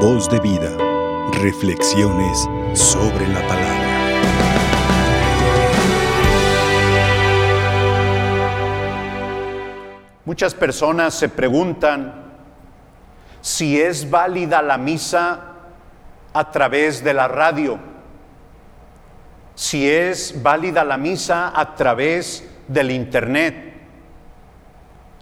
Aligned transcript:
Voz 0.00 0.28
de 0.28 0.38
vida. 0.40 0.76
Reflexiones 1.40 2.46
sobre 2.74 3.26
la 3.28 3.40
palabra. 3.48 3.86
Muchas 10.26 10.52
personas 10.52 11.14
se 11.14 11.30
preguntan 11.30 12.12
si 13.40 13.80
es 13.80 14.10
válida 14.10 14.60
la 14.60 14.76
misa 14.76 15.40
a 16.34 16.50
través 16.50 17.02
de 17.02 17.14
la 17.14 17.26
radio, 17.26 17.78
si 19.54 19.90
es 19.90 20.42
válida 20.42 20.84
la 20.84 20.98
misa 20.98 21.58
a 21.58 21.74
través 21.74 22.46
del 22.68 22.90
internet, 22.90 23.72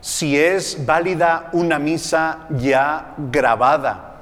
si 0.00 0.36
es 0.36 0.84
válida 0.84 1.50
una 1.52 1.78
misa 1.78 2.48
ya 2.50 3.14
grabada, 3.30 4.13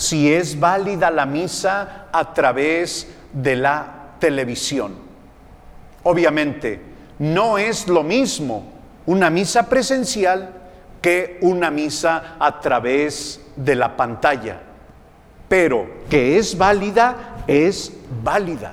si 0.00 0.32
es 0.32 0.58
válida 0.58 1.10
la 1.10 1.26
misa 1.26 2.06
a 2.10 2.32
través 2.32 3.06
de 3.34 3.54
la 3.54 4.14
televisión. 4.18 4.94
Obviamente, 6.04 6.80
no 7.18 7.58
es 7.58 7.86
lo 7.86 8.02
mismo 8.02 8.64
una 9.04 9.28
misa 9.28 9.68
presencial 9.68 10.54
que 11.02 11.36
una 11.42 11.70
misa 11.70 12.36
a 12.38 12.60
través 12.60 13.42
de 13.56 13.74
la 13.74 13.94
pantalla. 13.94 14.62
Pero 15.50 15.86
que 16.08 16.38
es 16.38 16.56
válida, 16.56 17.44
es 17.46 17.92
válida. 18.24 18.72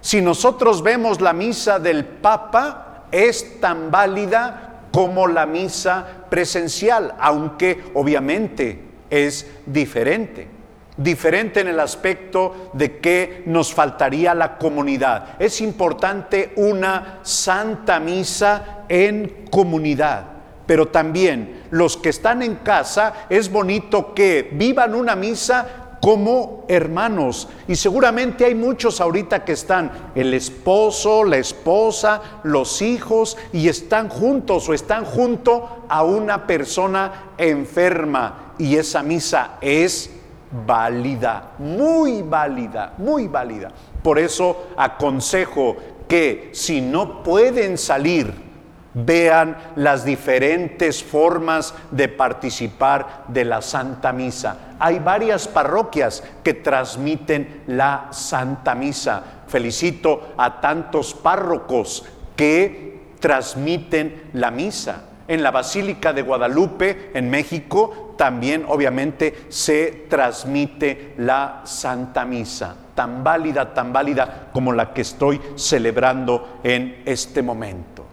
Si 0.00 0.22
nosotros 0.22 0.82
vemos 0.82 1.20
la 1.20 1.34
misa 1.34 1.80
del 1.80 2.06
Papa, 2.06 3.08
es 3.12 3.60
tan 3.60 3.90
válida 3.90 4.86
como 4.90 5.26
la 5.26 5.44
misa 5.44 6.06
presencial, 6.30 7.14
aunque 7.20 7.84
obviamente 7.92 8.80
es 9.10 9.46
diferente. 9.66 10.61
Diferente 11.02 11.60
en 11.60 11.68
el 11.68 11.80
aspecto 11.80 12.70
de 12.72 12.98
que 12.98 13.42
nos 13.46 13.72
faltaría 13.72 14.34
la 14.34 14.56
comunidad. 14.58 15.36
Es 15.38 15.60
importante 15.60 16.52
una 16.56 17.18
santa 17.22 17.98
misa 17.98 18.84
en 18.88 19.46
comunidad 19.50 20.32
pero 20.66 20.88
también 20.88 21.64
los 21.70 21.96
que 21.96 22.08
están 22.08 22.40
en 22.42 22.54
casa, 22.56 23.26
es 23.28 23.50
bonito 23.50 24.14
que 24.14 24.48
vivan 24.52 24.94
una 24.94 25.16
misa 25.16 25.82
como 26.00 26.64
hermanos. 26.66 27.48
Y 27.68 27.76
seguramente 27.76 28.44
hay 28.44 28.54
muchos 28.54 29.00
ahorita 29.00 29.44
que 29.44 29.52
están, 29.52 30.10
el 30.14 30.34
esposo, 30.34 31.24
la 31.24 31.36
esposa, 31.36 32.40
los 32.42 32.82
hijos, 32.82 33.36
y 33.52 33.68
están 33.68 34.08
juntos 34.08 34.68
o 34.68 34.74
están 34.74 35.04
junto 35.04 35.84
a 35.88 36.02
una 36.02 36.46
persona 36.46 37.34
enferma. 37.38 38.54
Y 38.58 38.76
esa 38.76 39.02
misa 39.02 39.58
es 39.60 40.10
válida, 40.52 41.52
muy 41.58 42.22
válida, 42.22 42.94
muy 42.98 43.28
válida. 43.28 43.70
Por 44.02 44.18
eso 44.18 44.68
aconsejo 44.76 45.76
que 46.08 46.50
si 46.52 46.80
no 46.80 47.22
pueden 47.22 47.78
salir, 47.78 48.52
vean 48.94 49.56
las 49.76 50.04
diferentes 50.04 51.02
formas 51.02 51.74
de 51.90 52.08
participar 52.08 53.24
de 53.28 53.44
la 53.44 53.62
Santa 53.62 54.12
Misa. 54.12 54.74
Hay 54.78 54.98
varias 54.98 55.48
parroquias 55.48 56.22
que 56.42 56.54
transmiten 56.54 57.62
la 57.68 58.08
Santa 58.10 58.74
Misa. 58.74 59.22
Felicito 59.46 60.34
a 60.36 60.60
tantos 60.60 61.14
párrocos 61.14 62.04
que 62.36 63.00
transmiten 63.20 64.30
la 64.34 64.50
misa. 64.50 65.04
En 65.32 65.42
la 65.42 65.50
Basílica 65.50 66.12
de 66.12 66.20
Guadalupe, 66.20 67.10
en 67.14 67.30
México, 67.30 68.12
también 68.18 68.66
obviamente 68.68 69.46
se 69.48 70.04
transmite 70.06 71.14
la 71.16 71.62
Santa 71.64 72.26
Misa, 72.26 72.76
tan 72.94 73.24
válida, 73.24 73.72
tan 73.72 73.94
válida 73.94 74.50
como 74.52 74.74
la 74.74 74.92
que 74.92 75.00
estoy 75.00 75.40
celebrando 75.54 76.58
en 76.62 77.02
este 77.06 77.40
momento. 77.40 78.04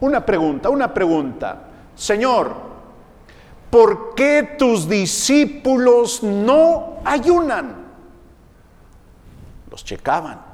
Una 0.00 0.26
pregunta, 0.26 0.68
una 0.68 0.92
pregunta. 0.92 1.62
Señor, 1.94 2.54
¿por 3.70 4.14
qué 4.14 4.54
tus 4.58 4.86
discípulos 4.86 6.22
no 6.22 6.98
ayunan? 7.06 7.74
Los 9.70 9.82
checaban. 9.82 10.47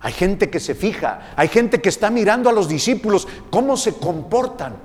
Hay 0.00 0.12
gente 0.12 0.48
que 0.48 0.60
se 0.60 0.74
fija, 0.74 1.32
hay 1.36 1.48
gente 1.48 1.80
que 1.80 1.88
está 1.88 2.10
mirando 2.10 2.48
a 2.48 2.52
los 2.52 2.68
discípulos, 2.68 3.26
cómo 3.50 3.76
se 3.76 3.94
comportan. 3.94 4.76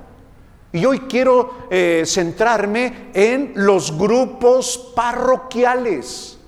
Y 0.72 0.84
hoy 0.86 1.00
quiero 1.00 1.68
eh, 1.70 2.02
centrarme 2.04 3.10
en 3.14 3.52
los 3.54 3.96
grupos 3.96 4.92
parroquiales. 4.96 6.38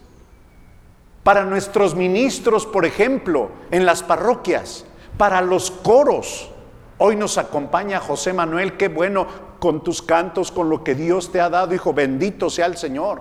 Para 1.22 1.44
nuestros 1.44 1.94
ministros, 1.94 2.66
por 2.66 2.84
ejemplo, 2.84 3.50
en 3.71 3.87
las 3.87 4.03
parroquias, 4.03 4.84
para 5.16 5.41
los 5.41 5.71
coros, 5.71 6.50
Hoy 6.98 7.15
nos 7.15 7.37
acompaña 7.37 8.00
José 8.00 8.33
Manuel, 8.33 8.78
qué 8.78 8.88
bueno 8.88 9.27
con 9.59 9.84
tus 9.84 10.00
cantos, 10.00 10.50
con 10.50 10.71
lo 10.71 10.83
que 10.83 10.94
Dios 10.94 11.31
te 11.31 11.43
ha 11.43 11.50
dado, 11.50 11.75
hijo, 11.75 11.93
bendito 11.93 12.48
sea 12.48 12.65
el 12.66 12.78
Señor. 12.78 13.21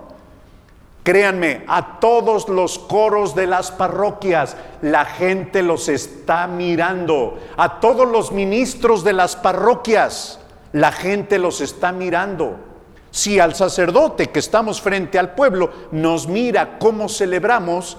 Créanme, 1.06 1.62
a 1.68 2.00
todos 2.00 2.48
los 2.48 2.80
coros 2.80 3.36
de 3.36 3.46
las 3.46 3.70
parroquias 3.70 4.56
la 4.82 5.04
gente 5.04 5.62
los 5.62 5.88
está 5.88 6.48
mirando. 6.48 7.38
A 7.56 7.78
todos 7.78 8.08
los 8.08 8.32
ministros 8.32 9.04
de 9.04 9.12
las 9.12 9.36
parroquias 9.36 10.40
la 10.72 10.90
gente 10.90 11.38
los 11.38 11.60
está 11.60 11.92
mirando. 11.92 12.56
Si 13.12 13.38
al 13.38 13.54
sacerdote 13.54 14.30
que 14.30 14.40
estamos 14.40 14.82
frente 14.82 15.16
al 15.16 15.36
pueblo 15.36 15.70
nos 15.92 16.26
mira 16.26 16.76
cómo 16.80 17.08
celebramos, 17.08 17.96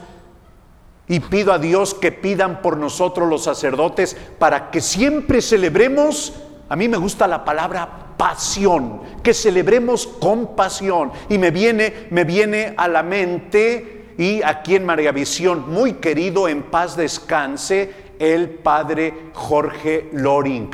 y 1.08 1.22
pido 1.22 1.54
a 1.54 1.60
Dios 1.60 1.94
que 1.94 2.12
pidan 2.12 2.62
por 2.62 2.76
nosotros 2.76 3.30
los 3.30 3.46
sacerdotes 3.46 4.18
para 4.38 4.70
que 4.70 4.82
siempre 4.82 5.42
celebremos, 5.42 6.34
a 6.68 6.76
mí 6.76 6.90
me 6.90 6.98
gusta 6.98 7.26
la 7.26 7.46
palabra 7.46 8.07
pasión, 8.18 9.02
que 9.24 9.34
celebremos 9.34 10.08
con 10.08 10.56
pasión. 10.56 11.12
Y 11.30 11.38
me 11.38 11.52
viene, 11.52 12.08
me 12.10 12.24
viene 12.24 12.74
a 12.76 12.88
la 12.88 13.04
mente, 13.04 14.14
y 14.18 14.42
aquí 14.42 14.76
en 14.76 14.86
María 14.86 15.12
Visión, 15.12 15.72
muy 15.72 15.94
querido, 15.94 16.48
en 16.48 16.64
paz 16.64 16.98
descanse, 16.98 17.94
el 18.20 18.50
padre 18.50 19.32
Jorge 19.34 20.10
Loring. 20.14 20.72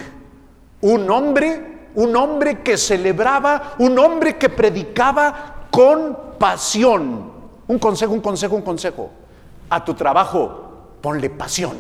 Un 0.81 1.11
hombre, 1.11 1.89
un 1.95 2.15
hombre 2.15 2.61
que 2.61 2.77
celebraba, 2.77 3.75
un 3.79 3.99
hombre 3.99 4.37
que 4.37 4.49
predicaba 4.49 5.67
con 5.69 6.17
pasión. 6.39 7.31
Un 7.67 7.79
consejo, 7.79 8.13
un 8.13 8.21
consejo, 8.21 8.55
un 8.55 8.61
consejo 8.61 9.09
a 9.69 9.83
tu 9.83 9.93
trabajo, 9.93 10.97
ponle 11.01 11.29
pasión. 11.29 11.77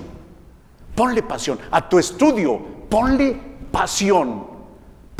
Ponle 0.95 1.23
pasión. 1.23 1.59
A 1.71 1.87
tu 1.87 1.99
estudio, 1.99 2.59
ponle 2.89 3.39
pasión. 3.71 4.52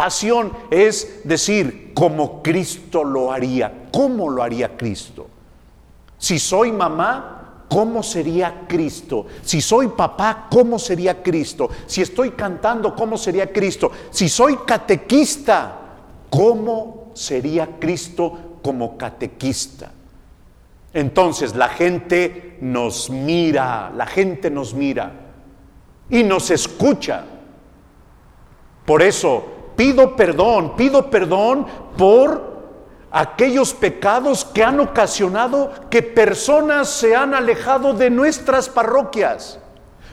Pasión 0.03 0.51
es 0.69 1.21
decir, 1.23 1.93
como 1.93 2.43
Cristo 2.43 3.05
lo 3.05 3.31
haría. 3.31 3.87
¿Cómo 3.89 4.29
lo 4.29 4.43
haría 4.43 4.75
Cristo? 4.75 5.27
Si 6.17 6.39
soy 6.39 6.73
mamá, 6.73 7.67
¿cómo 7.69 8.03
sería 8.03 8.65
Cristo? 8.67 9.27
Si 9.43 9.61
soy 9.61 9.87
papá, 9.87 10.47
¿cómo 10.51 10.77
sería 10.77 11.23
Cristo? 11.23 11.69
Si 11.85 12.01
estoy 12.01 12.31
cantando, 12.31 12.93
¿cómo 12.93 13.17
sería 13.17 13.53
Cristo? 13.53 13.93
Si 14.09 14.27
soy 14.27 14.57
catequista, 14.67 15.73
¿cómo 16.29 17.11
sería 17.13 17.79
Cristo 17.79 18.57
como 18.61 18.97
catequista? 18.97 19.89
Entonces 20.93 21.55
la 21.55 21.69
gente 21.69 22.57
nos 22.59 23.09
mira, 23.09 23.89
la 23.95 24.05
gente 24.05 24.51
nos 24.51 24.73
mira 24.73 25.13
y 26.09 26.23
nos 26.23 26.51
escucha. 26.51 27.23
Por 28.85 29.01
eso 29.01 29.52
pido 29.75 30.15
perdón, 30.15 30.75
pido 30.75 31.09
perdón 31.09 31.65
por 31.97 32.53
aquellos 33.11 33.73
pecados 33.73 34.43
que 34.45 34.63
han 34.63 34.79
ocasionado 34.79 35.71
que 35.89 36.01
personas 36.01 36.89
se 36.89 37.15
han 37.15 37.33
alejado 37.33 37.93
de 37.93 38.09
nuestras 38.09 38.69
parroquias. 38.69 39.59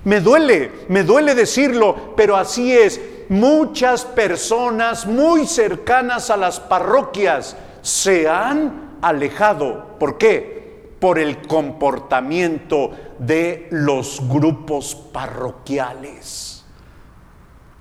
Me 0.05 0.21
duele, 0.21 0.73
me 0.89 1.03
duele 1.03 1.35
decirlo, 1.35 2.15
pero 2.17 2.37
así 2.37 2.73
es. 2.73 3.01
Muchas 3.29 4.05
personas 4.05 5.07
muy 5.07 5.47
cercanas 5.47 6.31
a 6.31 6.37
las 6.37 6.59
parroquias 6.59 7.57
se 7.83 8.29
han 8.29 8.99
alejado. 9.03 9.99
¿Por 9.99 10.19
qué? 10.19 10.61
por 11.01 11.19
el 11.19 11.41
comportamiento 11.47 12.91
de 13.19 13.67
los 13.71 14.21
grupos 14.29 14.95
parroquiales. 14.95 16.60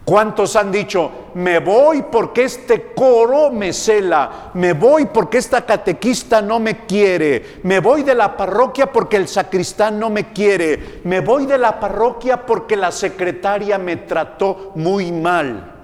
¿Cuántos 0.09 0.55
han 0.55 0.71
dicho, 0.71 1.11
me 1.35 1.59
voy 1.59 2.01
porque 2.11 2.45
este 2.45 2.93
coro 2.95 3.51
me 3.51 3.73
cela, 3.73 4.49
me 4.55 4.73
voy 4.73 5.05
porque 5.05 5.37
esta 5.37 5.63
catequista 5.63 6.41
no 6.41 6.59
me 6.59 6.87
quiere, 6.87 7.59
me 7.61 7.79
voy 7.79 8.01
de 8.01 8.15
la 8.15 8.35
parroquia 8.35 8.91
porque 8.91 9.17
el 9.17 9.27
sacristán 9.27 9.99
no 9.99 10.09
me 10.09 10.33
quiere, 10.33 11.01
me 11.03 11.19
voy 11.19 11.45
de 11.45 11.59
la 11.59 11.79
parroquia 11.79 12.43
porque 12.43 12.75
la 12.75 12.91
secretaria 12.91 13.77
me 13.77 13.97
trató 13.97 14.71
muy 14.73 15.11
mal? 15.11 15.75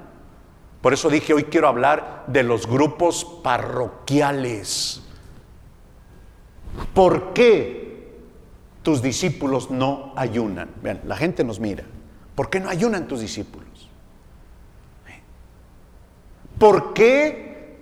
Por 0.81 0.93
eso 0.93 1.07
dije, 1.07 1.31
hoy 1.35 1.43
quiero 1.43 1.67
hablar 1.67 2.23
de 2.25 2.41
los 2.41 2.65
grupos 2.65 3.23
parroquiales 3.43 5.03
¿Por 6.95 7.33
qué 7.33 8.15
tus 8.81 9.03
discípulos 9.03 9.69
no 9.69 10.13
ayunan? 10.15 10.69
Vean, 10.81 11.01
la 11.05 11.15
gente 11.15 11.43
nos 11.43 11.59
mira. 11.59 11.83
¿Por 12.33 12.49
qué 12.49 12.59
no 12.59 12.69
ayunan 12.69 13.07
tus 13.07 13.21
discípulos? 13.21 13.64
¿Por 16.57 16.93
qué 16.93 17.77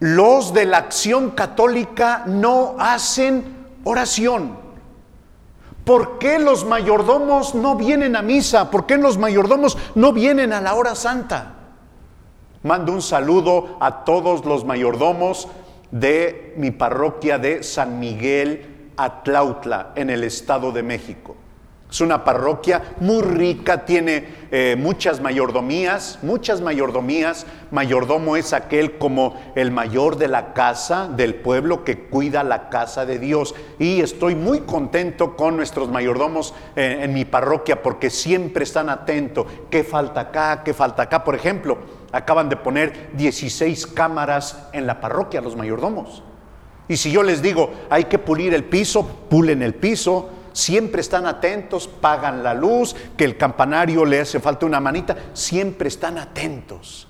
los 0.00 0.52
de 0.52 0.66
la 0.66 0.78
acción 0.78 1.30
católica 1.30 2.24
no 2.26 2.76
hacen 2.78 3.66
oración? 3.84 4.58
¿Por 5.84 6.18
qué 6.18 6.40
los 6.40 6.64
mayordomos 6.64 7.54
no 7.54 7.76
vienen 7.76 8.16
a 8.16 8.22
misa? 8.22 8.70
¿Por 8.70 8.86
qué 8.86 8.96
los 8.96 9.18
mayordomos 9.18 9.78
no 9.94 10.12
vienen 10.12 10.52
a 10.52 10.60
la 10.60 10.74
hora 10.74 10.96
santa? 10.96 11.54
Mando 12.64 12.92
un 12.92 13.02
saludo 13.02 13.76
a 13.78 14.04
todos 14.04 14.44
los 14.44 14.64
mayordomos 14.64 15.46
de 15.92 16.54
mi 16.56 16.72
parroquia 16.72 17.38
de 17.38 17.62
San 17.62 18.00
Miguel 18.00 18.90
Atlautla, 18.96 19.92
en 19.94 20.10
el 20.10 20.24
Estado 20.24 20.72
de 20.72 20.82
México. 20.82 21.36
Es 21.90 22.00
una 22.00 22.24
parroquia 22.24 22.82
muy 22.98 23.22
rica, 23.22 23.84
tiene 23.84 24.24
eh, 24.50 24.74
muchas 24.76 25.20
mayordomías, 25.20 26.18
muchas 26.22 26.60
mayordomías. 26.60 27.46
Mayordomo 27.70 28.36
es 28.36 28.52
aquel 28.52 28.98
como 28.98 29.40
el 29.54 29.70
mayor 29.70 30.16
de 30.16 30.26
la 30.26 30.52
casa 30.52 31.08
del 31.08 31.36
pueblo 31.36 31.84
que 31.84 32.00
cuida 32.08 32.42
la 32.42 32.70
casa 32.70 33.06
de 33.06 33.20
Dios. 33.20 33.54
Y 33.78 34.00
estoy 34.00 34.34
muy 34.34 34.60
contento 34.62 35.36
con 35.36 35.56
nuestros 35.56 35.88
mayordomos 35.88 36.54
eh, 36.74 36.98
en 37.02 37.14
mi 37.14 37.24
parroquia 37.24 37.82
porque 37.82 38.10
siempre 38.10 38.64
están 38.64 38.88
atentos. 38.88 39.46
¿Qué 39.70 39.84
falta 39.84 40.22
acá? 40.22 40.62
¿Qué 40.64 40.74
falta 40.74 41.04
acá? 41.04 41.22
Por 41.22 41.36
ejemplo, 41.36 41.78
acaban 42.10 42.48
de 42.48 42.56
poner 42.56 43.10
16 43.12 43.86
cámaras 43.86 44.68
en 44.72 44.88
la 44.88 45.00
parroquia 45.00 45.40
los 45.40 45.54
mayordomos. 45.54 46.24
Y 46.88 46.96
si 46.96 47.12
yo 47.12 47.22
les 47.22 47.42
digo, 47.42 47.70
hay 47.90 48.04
que 48.04 48.18
pulir 48.18 48.54
el 48.54 48.64
piso, 48.64 49.06
pulen 49.28 49.62
el 49.62 49.74
piso 49.74 50.30
siempre 50.56 51.02
están 51.02 51.26
atentos, 51.26 51.86
pagan 51.86 52.42
la 52.42 52.54
luz, 52.54 52.96
que 53.16 53.24
el 53.24 53.36
campanario 53.36 54.06
le 54.06 54.20
hace 54.20 54.40
falta 54.40 54.64
una 54.64 54.80
manita, 54.80 55.14
siempre 55.34 55.88
están 55.88 56.16
atentos. 56.16 57.06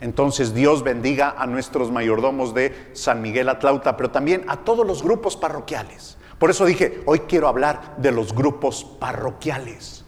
Entonces 0.00 0.54
Dios 0.54 0.84
bendiga 0.84 1.34
a 1.36 1.46
nuestros 1.48 1.90
mayordomos 1.90 2.54
de 2.54 2.90
San 2.92 3.20
Miguel 3.22 3.48
Atlauta, 3.48 3.96
pero 3.96 4.12
también 4.12 4.44
a 4.46 4.58
todos 4.58 4.86
los 4.86 5.02
grupos 5.02 5.36
parroquiales. 5.36 6.16
Por 6.38 6.50
eso 6.50 6.64
dije, 6.64 7.02
hoy 7.06 7.20
quiero 7.20 7.48
hablar 7.48 7.96
de 7.96 8.12
los 8.12 8.32
grupos 8.32 8.84
parroquiales. 8.84 10.04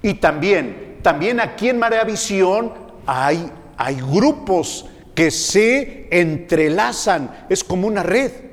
Y 0.00 0.14
también, 0.14 1.00
también 1.02 1.38
aquí 1.40 1.68
en 1.68 1.78
Marea 1.78 2.04
Visión 2.04 2.72
hay, 3.06 3.52
hay 3.76 4.00
grupos 4.00 4.86
que 5.14 5.30
se 5.30 6.08
entrelazan, 6.10 7.44
es 7.50 7.62
como 7.62 7.86
una 7.86 8.02
red 8.02 8.45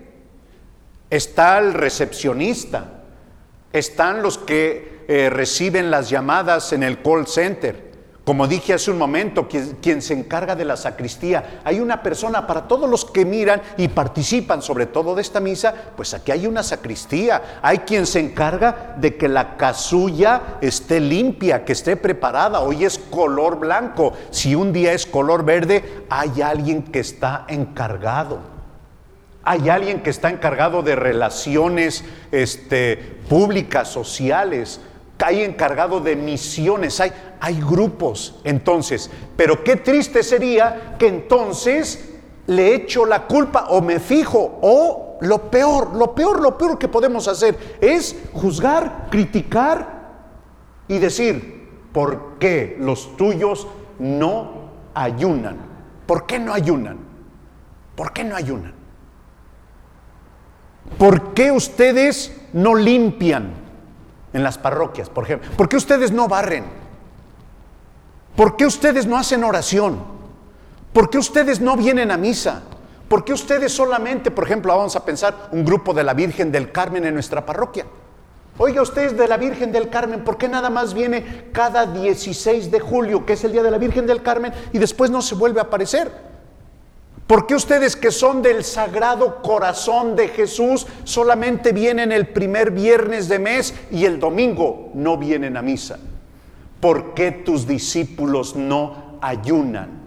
está 1.15 1.59
el 1.59 1.75
recepcionista, 1.75 2.85
están 3.71 4.23
los 4.23 4.39
que 4.39 5.03
eh, 5.07 5.29
reciben 5.29 5.91
las 5.91 6.09
llamadas 6.09 6.73
en 6.73 6.81
el 6.81 7.03
call 7.03 7.27
center. 7.27 7.93
Como 8.23 8.47
dije 8.47 8.73
hace 8.73 8.89
un 8.89 8.97
momento, 8.97 9.47
quien, 9.47 9.75
quien, 9.81 10.01
se 10.01 10.15
encarga 10.15 10.55
de 10.55 10.65
la 10.65 10.75
sacristía, 10.75 11.61
hay 11.65 11.79
una 11.81 12.01
persona 12.01 12.47
para 12.47 12.67
todos 12.67 12.89
los 12.89 13.05
que 13.05 13.25
miran 13.25 13.61
y 13.77 13.89
participan 13.89 14.63
sobre 14.63 14.87
todo 14.87 15.13
de 15.13 15.21
esta 15.21 15.39
misa, 15.39 15.73
pues 15.95 16.15
aquí 16.15 16.31
hay 16.31 16.47
una 16.47 16.63
sacristía, 16.63 17.59
hay 17.61 17.79
quien 17.79 18.07
se 18.07 18.19
encarga 18.19 18.95
de 18.97 19.15
que 19.15 19.27
la 19.27 19.55
casulla 19.55 20.57
esté 20.61 20.99
limpia, 20.99 21.63
que 21.63 21.73
esté 21.73 21.95
preparada, 21.95 22.61
hoy 22.61 22.85
es 22.85 22.97
color 22.97 23.59
blanco, 23.59 24.13
si 24.31 24.55
un 24.55 24.73
día 24.73 24.93
es 24.93 25.05
color 25.05 25.45
verde, 25.45 26.05
hay 26.09 26.41
alguien 26.41 26.81
que 26.81 27.01
está 27.01 27.45
encargado. 27.49 28.52
Hay 29.43 29.69
alguien 29.69 30.01
que 30.01 30.09
está 30.09 30.29
encargado 30.29 30.83
de 30.83 30.95
relaciones 30.95 32.03
este, 32.31 32.97
públicas, 33.27 33.89
sociales, 33.89 34.79
hay 35.23 35.43
encargado 35.43 36.01
de 36.01 36.15
misiones, 36.15 36.99
hay, 36.99 37.11
hay 37.39 37.59
grupos 37.61 38.39
entonces. 38.43 39.09
Pero 39.37 39.63
qué 39.63 39.77
triste 39.77 40.21
sería 40.21 40.95
que 40.99 41.07
entonces 41.07 42.09
le 42.47 42.75
echo 42.75 43.05
la 43.05 43.25
culpa 43.25 43.67
o 43.69 43.81
me 43.81 43.99
fijo 43.99 44.59
o 44.61 45.17
lo 45.21 45.49
peor, 45.49 45.95
lo 45.95 46.13
peor, 46.13 46.41
lo 46.41 46.57
peor 46.57 46.77
que 46.77 46.89
podemos 46.89 47.27
hacer 47.27 47.77
es 47.79 48.15
juzgar, 48.33 49.07
criticar 49.09 50.03
y 50.89 50.99
decir, 50.99 51.69
¿por 51.93 52.37
qué 52.39 52.75
los 52.79 53.15
tuyos 53.15 53.67
no 53.99 54.71
ayunan? 54.93 55.57
¿Por 56.05 56.25
qué 56.25 56.39
no 56.39 56.53
ayunan? 56.53 56.97
¿Por 57.95 58.11
qué 58.11 58.25
no 58.25 58.35
ayunan? 58.35 58.82
¿Por 60.97 61.33
qué 61.33 61.51
ustedes 61.51 62.35
no 62.53 62.75
limpian 62.75 63.53
en 64.33 64.43
las 64.43 64.57
parroquias, 64.57 65.09
por 65.09 65.25
ejemplo? 65.25 65.49
¿Por 65.57 65.69
qué 65.69 65.77
ustedes 65.77 66.11
no 66.11 66.27
barren? 66.27 66.65
¿Por 68.35 68.57
qué 68.57 68.65
ustedes 68.65 69.05
no 69.05 69.17
hacen 69.17 69.43
oración? 69.43 69.99
¿Por 70.91 71.09
qué 71.09 71.17
ustedes 71.17 71.61
no 71.61 71.75
vienen 71.75 72.11
a 72.11 72.17
misa? 72.17 72.63
¿Por 73.07 73.23
qué 73.23 73.33
ustedes 73.33 73.71
solamente, 73.71 74.31
por 74.31 74.45
ejemplo, 74.45 74.75
vamos 74.75 74.95
a 74.95 75.05
pensar 75.05 75.49
un 75.51 75.65
grupo 75.65 75.93
de 75.93 76.03
la 76.03 76.13
Virgen 76.13 76.51
del 76.51 76.71
Carmen 76.71 77.05
en 77.05 77.13
nuestra 77.13 77.45
parroquia? 77.45 77.85
Oiga, 78.57 78.81
ustedes 78.81 79.17
de 79.17 79.27
la 79.27 79.37
Virgen 79.37 79.71
del 79.71 79.89
Carmen, 79.89 80.23
¿por 80.23 80.37
qué 80.37 80.47
nada 80.47 80.69
más 80.69 80.93
viene 80.93 81.49
cada 81.51 81.87
16 81.87 82.69
de 82.69 82.79
julio, 82.79 83.25
que 83.25 83.33
es 83.33 83.43
el 83.43 83.51
día 83.51 83.63
de 83.63 83.71
la 83.71 83.79
Virgen 83.79 84.05
del 84.05 84.21
Carmen, 84.21 84.53
y 84.71 84.77
después 84.77 85.09
no 85.09 85.21
se 85.21 85.35
vuelve 85.35 85.59
a 85.59 85.63
aparecer? 85.63 86.32
¿Por 87.27 87.47
qué 87.47 87.55
ustedes 87.55 87.95
que 87.95 88.11
son 88.11 88.41
del 88.41 88.63
sagrado 88.63 89.41
corazón 89.41 90.15
de 90.15 90.27
Jesús 90.27 90.85
solamente 91.05 91.71
vienen 91.71 92.11
el 92.11 92.27
primer 92.27 92.71
viernes 92.71 93.29
de 93.29 93.39
mes 93.39 93.73
y 93.91 94.05
el 94.05 94.19
domingo 94.19 94.91
no 94.93 95.17
vienen 95.17 95.55
a 95.55 95.61
misa? 95.61 95.99
¿Por 96.81 97.13
qué 97.13 97.31
tus 97.31 97.65
discípulos 97.65 98.57
no 98.57 99.17
ayunan? 99.21 100.03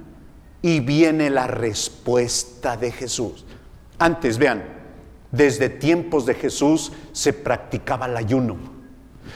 Y 0.61 0.81
viene 0.81 1.31
la 1.31 1.47
respuesta 1.47 2.77
de 2.77 2.93
Jesús. 2.93 3.47
Antes, 3.99 4.37
vean, 4.37 4.63
desde 5.31 5.71
tiempos 5.71 6.27
de 6.27 6.35
Jesús 6.35 6.93
se 7.13 7.33
practicaba 7.33 8.07
el 8.07 8.17
ayuno. 8.17 8.57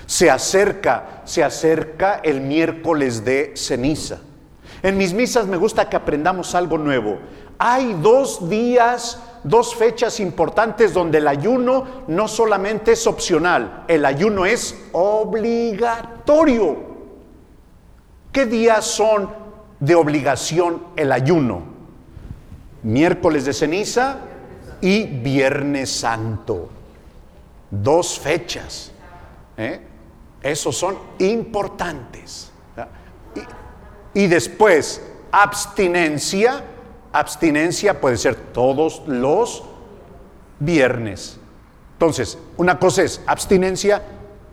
Se 0.05 0.31
acerca, 0.31 1.23
se 1.25 1.43
acerca 1.43 2.21
el 2.23 2.43
miércoles 2.43 3.25
de 3.25 3.55
ceniza. 3.57 4.19
En 4.83 4.99
mis 4.99 5.15
misas 5.15 5.47
me 5.47 5.57
gusta 5.57 5.89
que 5.89 5.97
aprendamos 5.97 6.55
algo 6.55 6.77
nuevo 6.77 7.19
hay 7.63 7.93
dos 7.93 8.49
días, 8.49 9.21
dos 9.45 9.75
fechas 9.75 10.19
importantes 10.19 10.95
donde 10.95 11.19
el 11.19 11.29
ayuno 11.29 11.85
no 12.09 12.27
solamente 12.27 12.93
es 12.93 13.07
opcional, 13.07 13.85
el 13.87 14.07
ayuno 14.07 14.47
es 14.47 14.75
obligatorio. 14.93 16.79
¿Qué 18.33 18.47
días 18.47 18.87
son 18.87 19.29
de 19.79 19.95
obligación 19.95 20.83
el 20.97 21.13
ayuno? 21.13 21.65
Miércoles 22.83 23.45
de 23.45 23.53
ceniza 23.53 24.21
y 24.81 25.05
Viernes 25.05 25.91
Santo. 25.91 26.71
Dos 27.71 28.19
fechas. 28.19 28.91
¿eh? 29.59 29.83
Esos 30.43 30.79
son 30.79 30.97
importantes. 31.19 32.53
y 34.15 34.27
después, 34.29 35.03
abstinencia 35.31 36.65
abstinencia 37.13 38.01
puede 38.01 38.17
ser 38.17 38.35
todos 38.35 39.03
los 39.07 39.65
viernes. 40.59 41.39
Entonces, 41.93 42.39
una 42.57 42.79
cosa 42.79 43.03
es 43.03 43.23
abstinencia, 43.27 44.03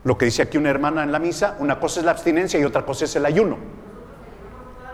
lo 0.03 0.17
que 0.17 0.25
dice 0.25 0.41
aquí 0.41 0.57
una 0.57 0.69
hermana 0.69 1.03
en 1.03 1.11
la 1.11 1.19
misa, 1.19 1.55
una 1.59 1.79
cosa 1.79 1.99
es 1.99 2.05
la 2.05 2.11
abstinencia 2.11 2.59
y 2.59 2.63
otra 2.63 2.85
cosa 2.85 3.05
es 3.05 3.15
el 3.15 3.25
ayuno. 3.25 3.57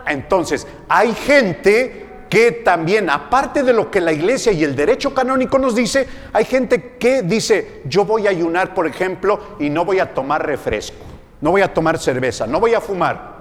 Entonces, 0.06 0.66
hay 0.88 1.14
gente 1.14 2.06
que 2.28 2.52
también, 2.52 3.08
aparte 3.10 3.62
de 3.62 3.72
lo 3.72 3.90
que 3.90 4.00
la 4.00 4.12
iglesia 4.12 4.52
y 4.52 4.64
el 4.64 4.74
derecho 4.74 5.14
canónico 5.14 5.58
nos 5.58 5.74
dice, 5.74 6.06
hay 6.32 6.44
gente 6.44 6.96
que 6.98 7.22
dice, 7.22 7.82
yo 7.86 8.04
voy 8.04 8.26
a 8.26 8.30
ayunar, 8.30 8.74
por 8.74 8.86
ejemplo, 8.86 9.56
y 9.58 9.70
no 9.70 9.84
voy 9.84 10.00
a 10.00 10.12
tomar 10.12 10.44
refresco, 10.44 11.04
no 11.40 11.52
voy 11.52 11.62
a 11.62 11.72
tomar 11.72 11.98
cerveza, 11.98 12.46
no 12.46 12.60
voy 12.60 12.74
a 12.74 12.80
fumar. 12.80 13.34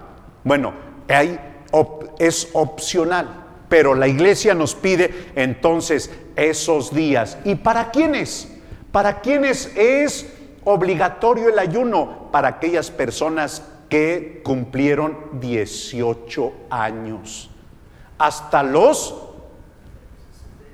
Bueno, 0.43 0.73
hay, 1.07 1.39
es 2.19 2.49
opcional 2.53 3.42
pero 3.73 3.95
la 3.95 4.07
iglesia 4.07 4.53
nos 4.53 4.75
pide 4.75 5.31
entonces 5.35 6.11
esos 6.35 6.93
días. 6.93 7.39
¿Y 7.43 7.55
para 7.55 7.89
quiénes? 7.89 8.47
¿Para 8.91 9.19
quiénes 9.19 9.75
es 9.75 10.31
obligatorio 10.63 11.49
el 11.49 11.57
ayuno? 11.57 12.29
Para 12.31 12.49
aquellas 12.49 12.91
personas 12.91 13.63
que 13.89 14.41
cumplieron 14.43 15.39
18 15.41 16.53
años. 16.69 17.49
Hasta 18.19 18.61
los 18.61 19.15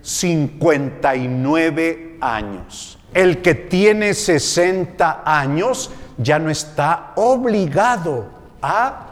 59 0.01 2.18
años. 2.20 3.00
El 3.13 3.41
que 3.41 3.56
tiene 3.56 4.13
60 4.13 5.22
años 5.24 5.89
ya 6.18 6.38
no 6.38 6.50
está 6.50 7.13
obligado 7.15 8.27
a 8.62 9.09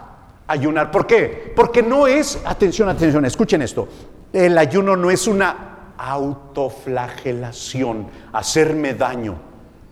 ayunar. 0.48 0.92
¿Por 0.92 1.06
qué? 1.06 1.54
Porque 1.56 1.84
no 1.84 2.08
es, 2.08 2.40
atención, 2.46 2.90
atención, 2.90 3.26
escuchen 3.26 3.62
esto, 3.62 3.88
el 4.34 4.58
ayuno 4.58 4.96
no 4.96 5.12
es 5.12 5.28
una 5.28 5.68
autoflagelación, 5.98 8.08
hacerme 8.34 8.94
daño. 8.94 9.36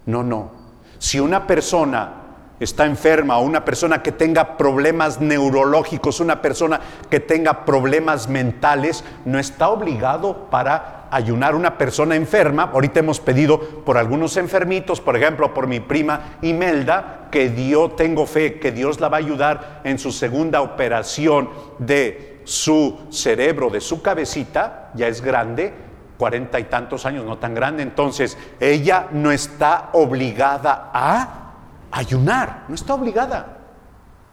No, 0.06 0.24
no. 0.24 0.52
Si 1.00 1.20
una 1.20 1.48
persona 1.48 2.26
está 2.60 2.86
enferma 2.86 3.38
o 3.38 3.44
una 3.44 3.66
persona 3.66 4.02
que 4.02 4.12
tenga 4.12 4.58
problemas 4.58 5.20
neurológicos, 5.20 6.20
una 6.20 6.42
persona 6.42 6.80
que 7.10 7.20
tenga 7.20 7.66
problemas 7.66 8.30
mentales, 8.30 9.04
no 9.26 9.40
está 9.40 9.70
obligado 9.70 10.50
para 10.50 10.95
ayunar 11.12 11.56
una 11.56 11.78
persona 11.78 12.16
enferma. 12.16 12.72
Ahorita 12.74 13.00
hemos 13.00 13.20
pedido 13.20 13.60
por 13.60 13.98
algunos 13.98 14.38
enfermitos, 14.38 15.02
por 15.02 15.16
ejemplo, 15.16 15.54
por 15.54 15.68
mi 15.68 15.80
prima 15.80 16.38
Imelda, 16.42 17.28
que 17.32 17.50
Dios, 17.50 17.96
tengo 17.96 18.26
fe, 18.26 18.60
que 18.60 18.72
Dios 18.72 19.00
la 19.00 19.10
va 19.10 19.18
a 19.18 19.20
ayudar 19.20 19.82
en 19.84 20.00
su 20.00 20.12
segunda 20.12 20.62
operación 20.62 21.50
de 21.80 22.42
su 22.46 23.00
cerebro, 23.10 23.70
de 23.70 23.82
su 23.82 24.02
cabecita, 24.02 24.92
ya 24.94 25.08
es 25.08 25.22
grande, 25.22 25.74
cuarenta 26.18 26.60
y 26.60 26.66
tantos 26.66 27.06
años, 27.06 27.26
no 27.26 27.38
tan 27.38 27.54
grande, 27.54 27.84
entonces 27.84 28.38
ella 28.60 29.08
no 29.12 29.32
está 29.32 29.90
obligada 29.94 30.92
a 30.94 31.54
ayunar, 31.92 32.66
no 32.68 32.76
está 32.76 32.94
obligada. 32.94 33.58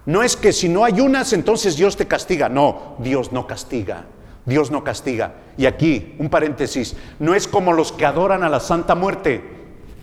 No 0.04 0.22
es 0.22 0.36
que 0.36 0.52
si 0.52 0.68
no 0.68 0.84
ayunas 0.84 1.32
entonces 1.32 1.76
Dios 1.76 1.96
te 1.96 2.06
castiga, 2.06 2.48
no, 2.48 2.96
Dios 2.98 3.32
no 3.32 3.46
castiga. 3.46 4.04
Dios 4.44 4.70
no 4.70 4.84
castiga. 4.84 5.34
Y 5.56 5.66
aquí, 5.66 6.14
un 6.18 6.28
paréntesis, 6.28 6.96
no 7.18 7.34
es 7.34 7.46
como 7.46 7.72
los 7.72 7.92
que 7.92 8.06
adoran 8.06 8.42
a 8.42 8.48
la 8.48 8.60
Santa 8.60 8.94
Muerte, 8.94 9.42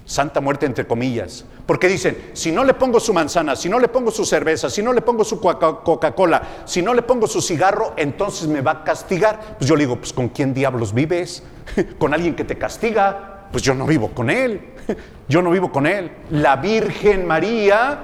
Santa 0.05 0.41
Muerte 0.41 0.65
entre 0.65 0.87
comillas, 0.87 1.45
porque 1.65 1.87
dicen, 1.87 2.31
si 2.33 2.51
no 2.51 2.63
le 2.63 2.73
pongo 2.73 2.99
su 2.99 3.13
manzana, 3.13 3.55
si 3.55 3.69
no 3.69 3.79
le 3.79 3.87
pongo 3.87 4.09
su 4.09 4.25
cerveza, 4.25 4.69
si 4.69 4.81
no 4.81 4.91
le 4.91 5.01
pongo 5.01 5.23
su 5.23 5.39
Coca-Cola, 5.39 6.41
si 6.65 6.81
no 6.81 6.93
le 6.93 7.03
pongo 7.03 7.27
su 7.27 7.41
cigarro, 7.41 7.93
entonces 7.95 8.47
me 8.47 8.61
va 8.61 8.71
a 8.71 8.83
castigar. 8.83 9.57
Pues 9.57 9.67
yo 9.67 9.75
le 9.75 9.83
digo, 9.85 9.97
pues 9.97 10.13
¿con 10.13 10.29
quién 10.29 10.53
diablos 10.53 10.93
vives? 10.93 11.43
¿Con 11.99 12.13
alguien 12.13 12.35
que 12.35 12.43
te 12.43 12.57
castiga? 12.57 13.47
Pues 13.51 13.63
yo 13.63 13.75
no 13.75 13.85
vivo 13.85 14.09
con 14.09 14.29
él. 14.29 14.61
Yo 15.27 15.41
no 15.41 15.51
vivo 15.51 15.71
con 15.71 15.85
Él. 15.85 16.11
La 16.31 16.55
Virgen 16.55 17.25
María, 17.25 17.99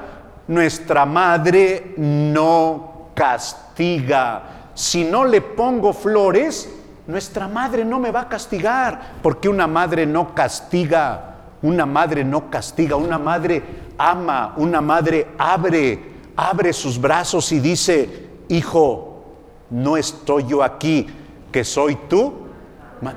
nuestra 0.47 1.05
madre, 1.05 1.93
no 1.97 3.09
castiga. 3.15 4.54
Si 4.75 5.03
no 5.03 5.25
le 5.25 5.41
pongo 5.41 5.93
flores, 5.93 6.69
nuestra 7.07 7.47
madre 7.47 7.83
no 7.83 7.99
me 7.99 8.11
va 8.11 8.21
a 8.21 8.29
castigar, 8.29 9.15
porque 9.23 9.49
una 9.49 9.65
madre 9.65 10.05
no 10.05 10.35
castiga. 10.35 11.31
Una 11.61 11.85
madre 11.87 12.23
no 12.23 12.51
castiga, 12.51 12.95
una 12.95 13.17
madre 13.17 13.63
ama, 13.97 14.53
una 14.57 14.81
madre 14.81 15.29
abre, 15.37 15.99
abre 16.35 16.71
sus 16.73 17.01
brazos 17.01 17.51
y 17.51 17.59
dice, 17.59 18.27
hijo, 18.49 19.23
no 19.71 19.97
estoy 19.97 20.45
yo 20.45 20.61
aquí, 20.61 21.07
que 21.51 21.63
soy 21.63 21.97
tú, 22.07 22.33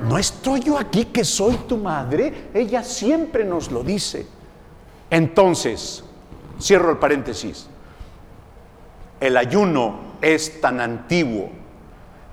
¿no 0.09 0.17
estoy 0.17 0.61
yo 0.61 0.79
aquí 0.79 1.07
que 1.07 1.25
soy 1.25 1.57
tu 1.69 1.77
madre? 1.77 2.49
Ella 2.55 2.83
siempre 2.83 3.45
nos 3.45 3.71
lo 3.71 3.83
dice. 3.83 4.27
Entonces, 5.11 6.05
cierro 6.59 6.93
el 6.93 6.99
paréntesis, 6.99 7.67
el 9.21 9.37
ayuno 9.37 10.08
es 10.21 10.61
tan 10.61 10.81
antiguo, 10.81 11.51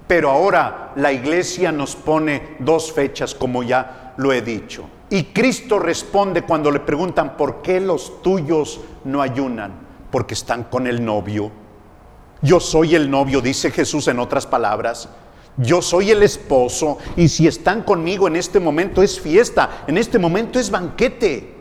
pero 0.07 0.29
ahora 0.29 0.91
la 0.95 1.11
iglesia 1.11 1.71
nos 1.71 1.95
pone 1.95 2.55
dos 2.59 2.91
fechas, 2.91 3.33
como 3.33 3.63
ya 3.63 4.13
lo 4.17 4.31
he 4.33 4.41
dicho. 4.41 4.85
Y 5.09 5.25
Cristo 5.25 5.79
responde 5.79 6.41
cuando 6.43 6.71
le 6.71 6.79
preguntan, 6.79 7.37
¿por 7.37 7.61
qué 7.61 7.79
los 7.79 8.21
tuyos 8.21 8.81
no 9.03 9.21
ayunan? 9.21 9.73
Porque 10.11 10.33
están 10.33 10.65
con 10.65 10.87
el 10.87 11.03
novio. 11.03 11.51
Yo 12.41 12.59
soy 12.59 12.95
el 12.95 13.09
novio, 13.09 13.41
dice 13.41 13.71
Jesús 13.71 14.07
en 14.07 14.19
otras 14.19 14.45
palabras. 14.45 15.09
Yo 15.57 15.81
soy 15.81 16.11
el 16.11 16.21
esposo 16.21 16.97
y 17.15 17.29
si 17.29 17.47
están 17.47 17.83
conmigo 17.83 18.27
en 18.27 18.35
este 18.35 18.59
momento 18.59 19.01
es 19.01 19.19
fiesta, 19.19 19.83
en 19.87 19.97
este 19.97 20.19
momento 20.19 20.59
es 20.59 20.69
banquete. 20.69 21.55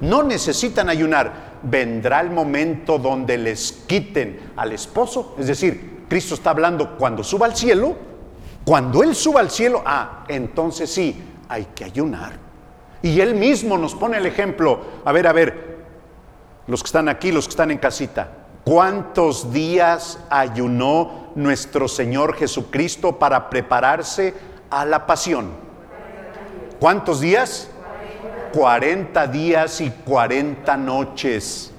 No 0.00 0.22
necesitan 0.22 0.88
ayunar. 0.88 1.43
Vendrá 1.64 2.20
el 2.20 2.30
momento 2.30 2.98
donde 2.98 3.38
les 3.38 3.72
quiten 3.86 4.52
al 4.56 4.72
esposo. 4.72 5.34
Es 5.38 5.46
decir, 5.46 6.04
Cristo 6.08 6.34
está 6.34 6.50
hablando 6.50 6.96
cuando 6.96 7.24
suba 7.24 7.46
al 7.46 7.56
cielo. 7.56 7.96
Cuando 8.64 9.02
Él 9.02 9.14
suba 9.14 9.40
al 9.40 9.50
cielo, 9.50 9.82
ah, 9.84 10.24
entonces 10.28 10.90
sí, 10.90 11.22
hay 11.48 11.66
que 11.74 11.84
ayunar. 11.84 12.32
Y 13.02 13.20
Él 13.20 13.34
mismo 13.34 13.76
nos 13.76 13.94
pone 13.94 14.16
el 14.16 14.26
ejemplo. 14.26 14.80
A 15.04 15.12
ver, 15.12 15.26
a 15.26 15.32
ver, 15.32 15.84
los 16.66 16.82
que 16.82 16.86
están 16.86 17.08
aquí, 17.08 17.30
los 17.30 17.46
que 17.46 17.50
están 17.50 17.70
en 17.70 17.78
casita. 17.78 18.28
¿Cuántos 18.64 19.52
días 19.52 20.18
ayunó 20.30 21.32
nuestro 21.34 21.86
Señor 21.88 22.34
Jesucristo 22.34 23.18
para 23.18 23.50
prepararse 23.50 24.32
a 24.70 24.86
la 24.86 25.06
pasión? 25.06 25.50
¿Cuántos 26.80 27.20
días? 27.20 27.70
40 28.54 29.26
días 29.26 29.80
y 29.80 29.90
40 29.90 30.76
noches. 30.76 31.72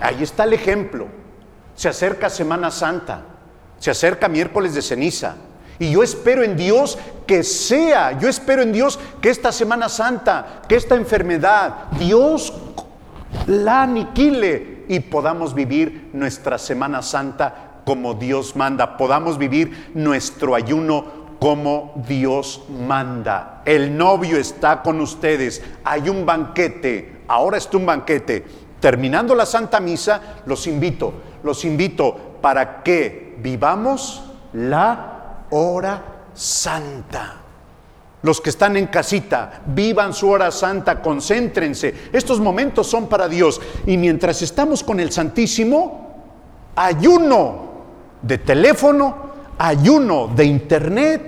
Ahí 0.00 0.22
está 0.22 0.44
el 0.44 0.54
ejemplo. 0.54 1.08
Se 1.74 1.90
acerca 1.90 2.30
Semana 2.30 2.70
Santa, 2.70 3.22
se 3.78 3.90
acerca 3.90 4.28
miércoles 4.28 4.74
de 4.74 4.80
ceniza. 4.80 5.36
Y 5.78 5.92
yo 5.92 6.02
espero 6.02 6.42
en 6.42 6.56
Dios 6.56 6.98
que 7.26 7.42
sea, 7.42 8.18
yo 8.18 8.28
espero 8.28 8.62
en 8.62 8.72
Dios 8.72 8.98
que 9.20 9.28
esta 9.28 9.52
Semana 9.52 9.90
Santa, 9.90 10.62
que 10.66 10.76
esta 10.76 10.94
enfermedad, 10.94 11.90
Dios 11.98 12.52
la 13.46 13.82
aniquile 13.82 14.84
y 14.88 15.00
podamos 15.00 15.54
vivir 15.54 16.10
nuestra 16.14 16.56
Semana 16.58 17.02
Santa 17.02 17.82
como 17.84 18.14
Dios 18.14 18.56
manda, 18.56 18.96
podamos 18.96 19.36
vivir 19.36 19.90
nuestro 19.94 20.54
ayuno 20.54 21.19
como 21.40 21.94
Dios 22.06 22.64
manda. 22.68 23.62
El 23.64 23.96
novio 23.96 24.36
está 24.36 24.82
con 24.82 25.00
ustedes, 25.00 25.62
hay 25.82 26.08
un 26.08 26.24
banquete, 26.24 27.22
ahora 27.26 27.56
está 27.56 27.78
un 27.78 27.86
banquete. 27.86 28.44
Terminando 28.78 29.34
la 29.34 29.46
Santa 29.46 29.80
Misa, 29.80 30.20
los 30.46 30.66
invito, 30.66 31.12
los 31.42 31.64
invito 31.64 32.14
para 32.40 32.82
que 32.82 33.36
vivamos 33.38 34.22
la 34.52 35.46
hora 35.50 36.02
santa. 36.34 37.36
Los 38.22 38.42
que 38.42 38.50
están 38.50 38.76
en 38.76 38.88
casita, 38.88 39.62
vivan 39.64 40.12
su 40.12 40.28
hora 40.28 40.50
santa, 40.50 41.00
concéntrense. 41.00 42.10
Estos 42.12 42.38
momentos 42.38 42.86
son 42.86 43.08
para 43.08 43.28
Dios. 43.28 43.60
Y 43.86 43.96
mientras 43.96 44.42
estamos 44.42 44.84
con 44.84 45.00
el 45.00 45.10
Santísimo, 45.10 46.10
ayuno 46.76 47.70
de 48.20 48.36
teléfono, 48.36 49.29
ayuno 49.60 50.28
de 50.28 50.44
internet, 50.44 51.22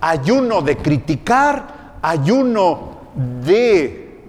ayuno 0.00 0.62
de 0.62 0.76
criticar, 0.76 1.98
ayuno 2.02 2.96
de 3.44 4.22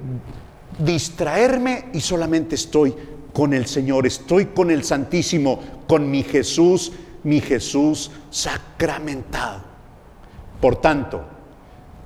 distraerme 0.79 1.85
y 1.93 2.01
solamente 2.01 2.55
estoy 2.55 2.95
con 3.33 3.53
el 3.53 3.65
Señor, 3.65 4.05
estoy 4.05 4.47
con 4.47 4.71
el 4.71 4.83
Santísimo, 4.83 5.59
con 5.87 6.09
mi 6.09 6.23
Jesús, 6.23 6.91
mi 7.23 7.41
Jesús 7.41 8.11
sacramentado. 8.29 9.61
Por 10.61 10.77
tanto, 10.77 11.37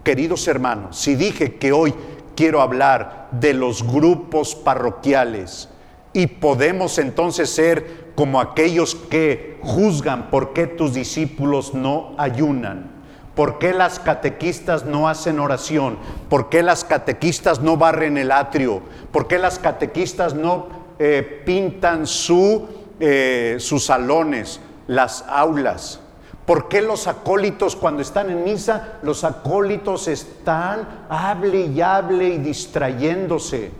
Queridos 0.03 0.47
hermanos, 0.47 0.97
si 0.97 1.13
dije 1.13 1.57
que 1.57 1.71
hoy 1.71 1.93
quiero 2.35 2.61
hablar 2.61 3.29
de 3.31 3.53
los 3.53 3.85
grupos 3.85 4.55
parroquiales 4.55 5.69
y 6.13 6.27
podemos 6.27 6.97
entonces 6.97 7.49
ser 7.49 8.11
como 8.15 8.41
aquellos 8.41 8.95
que 8.95 9.57
juzgan 9.61 10.29
por 10.29 10.53
qué 10.53 10.67
tus 10.67 10.93
discípulos 10.93 11.73
no 11.73 12.13
ayunan, 12.17 12.91
por 13.35 13.59
qué 13.59 13.73
las 13.73 13.99
catequistas 13.99 14.85
no 14.85 15.07
hacen 15.07 15.39
oración, 15.39 15.97
por 16.29 16.49
qué 16.49 16.63
las 16.63 16.83
catequistas 16.83 17.61
no 17.61 17.77
barren 17.77 18.17
el 18.17 18.31
atrio, 18.31 18.81
por 19.11 19.27
qué 19.27 19.39
las 19.39 19.59
catequistas 19.59 20.33
no 20.33 20.67
eh, 20.99 21.41
pintan 21.45 22.05
su, 22.05 22.67
eh, 22.99 23.55
sus 23.59 23.85
salones, 23.85 24.59
las 24.87 25.23
aulas. 25.27 26.01
¿Por 26.45 26.67
qué 26.67 26.81
los 26.81 27.07
acólitos 27.07 27.75
cuando 27.75 28.01
están 28.01 28.29
en 28.29 28.43
misa, 28.43 28.99
los 29.03 29.23
acólitos 29.23 30.07
están 30.07 31.05
hable 31.07 31.67
y 31.67 31.81
hable 31.81 32.29
y 32.29 32.37
distrayéndose? 32.39 33.71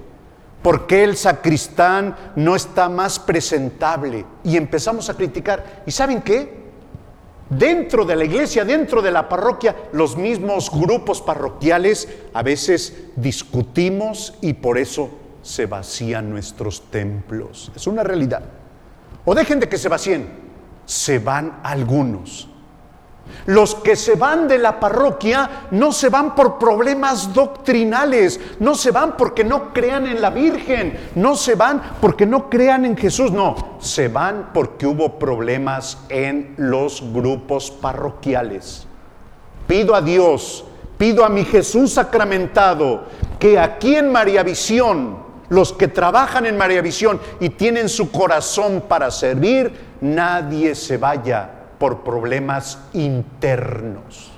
¿Por 0.62 0.86
qué 0.86 1.04
el 1.04 1.18
sacristán 1.18 2.16
no 2.36 2.56
está 2.56 2.88
más 2.88 3.18
presentable? 3.18 4.26
Y 4.44 4.58
empezamos 4.58 5.10
a 5.10 5.16
criticar. 5.16 5.84
¿Y 5.86 5.92
saben 5.92 6.22
qué? 6.22 6.62
Dentro 7.50 8.06
de 8.06 8.16
la 8.16 8.24
iglesia, 8.24 8.64
dentro 8.64 9.02
de 9.02 9.12
la 9.12 9.28
parroquia, 9.28 9.76
los 9.92 10.16
mismos 10.16 10.72
grupos 10.72 11.22
parroquiales 11.22 12.08
a 12.34 12.44
veces 12.44 12.96
discutimos 13.16 14.36
y 14.40 14.54
por 14.54 14.78
eso 14.78 15.10
se 15.42 15.66
vacían 15.66 16.30
nuestros 16.30 16.90
templos. 16.92 17.72
Es 17.76 17.88
una 17.88 18.04
realidad. 18.04 18.44
O 19.26 19.36
dejen 19.36 19.60
de 19.60 19.68
que 19.68 19.78
se 19.78 19.90
vacíen, 19.90 20.30
se 20.86 21.20
van 21.20 21.60
algunos. 21.64 22.51
Los 23.46 23.76
que 23.76 23.96
se 23.96 24.16
van 24.16 24.48
de 24.48 24.60
la 24.60 24.80
parroquia 24.80 25.68
no 25.72 25.92
se 25.92 26.10
van 26.10 26.36
por 26.36 26.60
problemas 26.60 27.34
doctrinales, 27.34 28.40
no 28.60 28.76
se 28.76 28.92
van 28.92 29.18
porque 29.18 29.44
no 29.44 29.74
crean 29.74 30.06
en 30.06 30.22
la 30.22 30.30
Virgen, 30.30 30.98
no 31.16 31.36
se 31.36 31.56
van 31.56 31.82
porque 32.00 32.26
no 32.26 32.50
crean 32.50 32.86
en 32.86 32.96
Jesús, 32.96 33.32
no, 33.32 33.78
se 33.80 34.08
van 34.08 34.52
porque 34.54 34.86
hubo 34.86 35.18
problemas 35.18 35.98
en 36.10 36.54
los 36.58 37.02
grupos 37.12 37.72
parroquiales. 37.72 38.88
pido 39.68 39.96
a 39.96 40.02
Dios, 40.02 40.66
pido 40.98 41.24
a 41.24 41.30
mi 41.30 41.46
Jesús 41.46 41.94
sacramentado, 41.94 43.06
que 43.40 43.58
aquí 43.58 43.96
en 43.96 44.12
María 44.12 44.44
Visión, 44.44 45.18
los 45.50 45.74
que 45.74 45.88
trabajan 45.88 46.46
en 46.46 46.58
María 46.58 46.82
Visión 46.82 47.20
y 47.40 47.50
tienen 47.50 47.90
su 47.90 48.12
corazón 48.12 48.84
para 48.88 49.10
servir, 49.10 49.74
nadie 50.02 50.76
se 50.76 50.98
vaya 50.98 51.61
por 51.82 52.04
problemas 52.04 52.78
internos. 52.94 54.30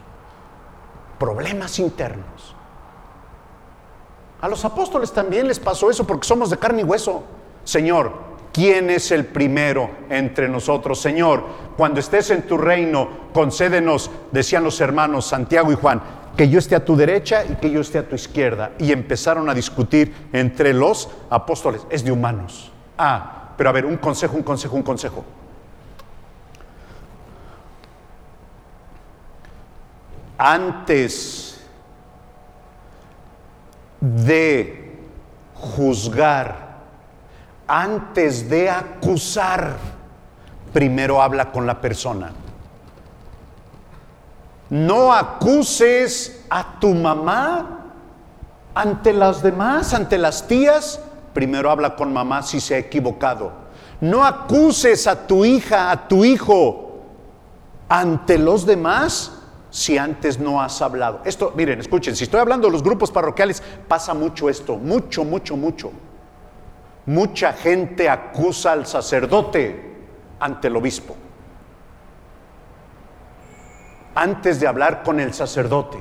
Problemas 1.20 1.78
internos. 1.78 2.56
A 4.40 4.48
los 4.48 4.64
apóstoles 4.64 5.12
también 5.12 5.50
les 5.50 5.60
pasó 5.60 5.90
eso 5.90 6.08
porque 6.08 6.26
somos 6.26 6.50
de 6.50 6.58
carne 6.58 6.84
y 6.84 6.86
hueso. 6.86 7.22
Señor, 7.66 8.14
¿quién 8.54 8.90
es 8.90 9.12
el 9.12 9.26
primero 9.26 9.90
entre 10.10 10.48
nosotros? 10.48 11.02
Señor, 11.02 11.44
cuando 11.76 12.00
estés 12.00 12.30
en 12.30 12.44
tu 12.44 12.58
reino, 12.58 13.10
concédenos, 13.34 14.10
decían 14.32 14.64
los 14.64 14.80
hermanos 14.80 15.26
Santiago 15.26 15.70
y 15.74 15.76
Juan, 15.76 16.02
que 16.38 16.48
yo 16.48 16.60
esté 16.60 16.78
a 16.78 16.86
tu 16.86 16.96
derecha 16.96 17.44
y 17.44 17.56
que 17.56 17.70
yo 17.70 17.82
esté 17.82 17.98
a 17.98 18.08
tu 18.08 18.16
izquierda. 18.16 18.72
Y 18.80 18.94
empezaron 18.94 19.50
a 19.50 19.54
discutir 19.54 20.16
entre 20.32 20.74
los 20.74 21.10
apóstoles. 21.30 21.86
Es 21.90 22.06
de 22.06 22.12
humanos. 22.14 22.72
Ah, 22.98 23.54
pero 23.58 23.70
a 23.70 23.74
ver, 23.74 23.86
un 23.86 23.98
consejo, 23.98 24.38
un 24.38 24.44
consejo, 24.44 24.78
un 24.78 24.84
consejo. 24.84 25.26
Antes 30.46 31.58
de 34.02 35.00
juzgar, 35.56 36.80
antes 37.66 38.50
de 38.50 38.70
acusar, 38.70 39.78
primero 40.74 41.22
habla 41.22 41.50
con 41.50 41.66
la 41.66 41.80
persona. 41.80 42.34
No 44.70 45.14
acuses 45.14 46.44
a 46.50 46.78
tu 46.78 46.94
mamá 46.94 47.86
ante 48.76 49.14
las 49.14 49.42
demás, 49.42 49.94
ante 49.94 50.18
las 50.18 50.46
tías. 50.46 51.00
Primero 51.34 51.72
habla 51.72 51.96
con 51.96 52.12
mamá 52.12 52.42
si 52.42 52.60
se 52.60 52.76
ha 52.76 52.80
equivocado. 52.80 53.54
No 54.02 54.26
acuses 54.26 55.08
a 55.08 55.26
tu 55.26 55.46
hija, 55.46 55.90
a 55.90 56.06
tu 56.10 56.26
hijo 56.26 57.00
ante 57.88 58.38
los 58.38 58.66
demás 58.66 59.40
si 59.74 59.98
antes 59.98 60.38
no 60.38 60.62
has 60.62 60.80
hablado. 60.84 61.22
Esto, 61.26 61.52
miren, 61.56 61.80
escuchen, 61.80 62.16
si 62.16 62.26
estoy 62.26 62.40
hablando 62.40 62.68
de 62.68 62.74
los 62.74 62.84
grupos 62.84 63.10
parroquiales, 63.10 63.64
pasa 63.88 64.14
mucho 64.14 64.48
esto, 64.48 64.78
mucho, 64.78 65.24
mucho, 65.24 65.58
mucho. 65.58 65.92
Mucha 67.08 67.54
gente 67.54 68.08
acusa 68.08 68.74
al 68.74 68.86
sacerdote 68.86 69.96
ante 70.40 70.68
el 70.68 70.76
obispo 70.76 71.16
antes 74.16 74.60
de 74.60 74.68
hablar 74.68 75.04
con 75.04 75.20
el 75.20 75.34
sacerdote. 75.34 75.98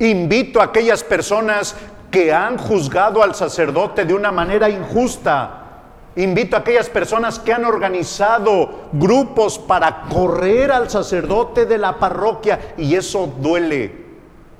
Invito 0.00 0.60
a 0.60 0.64
aquellas 0.64 1.02
personas 1.04 1.74
que 2.10 2.32
han 2.32 2.56
juzgado 2.56 3.22
al 3.22 3.34
sacerdote 3.34 4.04
de 4.04 4.14
una 4.14 4.32
manera 4.32 4.68
injusta. 4.68 5.64
Invito 6.16 6.56
a 6.56 6.60
aquellas 6.60 6.88
personas 6.88 7.38
que 7.38 7.52
han 7.52 7.64
organizado 7.64 8.88
grupos 8.92 9.58
para 9.58 10.02
correr 10.08 10.72
al 10.72 10.90
sacerdote 10.90 11.64
de 11.66 11.78
la 11.78 11.98
parroquia 11.98 12.74
y 12.76 12.94
eso 12.94 13.32
duele 13.38 14.06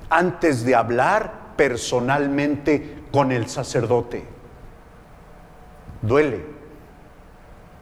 antes 0.09 0.63
de 0.63 0.75
hablar 0.75 1.55
personalmente 1.55 3.03
con 3.11 3.31
el 3.31 3.49
sacerdote. 3.49 4.23
Duele. 6.01 6.45